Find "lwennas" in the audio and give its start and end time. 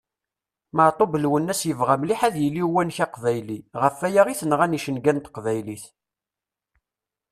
1.23-1.61